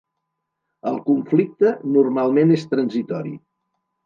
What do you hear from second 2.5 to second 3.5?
és transitori.